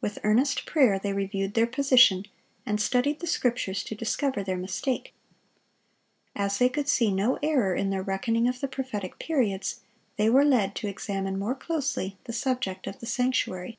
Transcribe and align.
With 0.00 0.20
earnest 0.22 0.64
prayer 0.64 0.96
they 0.96 1.12
reviewed 1.12 1.54
their 1.54 1.66
position, 1.66 2.26
and 2.64 2.80
studied 2.80 3.18
the 3.18 3.26
Scriptures 3.26 3.82
to 3.82 3.96
discover 3.96 4.44
their 4.44 4.56
mistake. 4.56 5.12
As 6.36 6.58
they 6.58 6.68
could 6.68 6.88
see 6.88 7.10
no 7.12 7.36
error 7.42 7.74
in 7.74 7.90
their 7.90 8.04
reckoning 8.04 8.46
of 8.46 8.60
the 8.60 8.68
prophetic 8.68 9.18
periods, 9.18 9.80
they 10.16 10.30
were 10.30 10.44
led 10.44 10.76
to 10.76 10.86
examine 10.86 11.36
more 11.36 11.56
closely 11.56 12.16
the 12.26 12.32
subject 12.32 12.86
of 12.86 13.00
the 13.00 13.06
sanctuary. 13.06 13.76